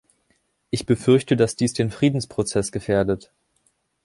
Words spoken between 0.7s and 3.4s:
Ich befürchte, dass dies den Friedensprozess gefährdet.